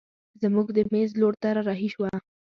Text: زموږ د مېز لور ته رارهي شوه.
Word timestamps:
زموږ 0.41 0.67
د 0.73 0.79
مېز 0.91 1.09
لور 1.19 1.33
ته 1.41 1.47
رارهي 1.55 1.89
شوه. 1.93 2.09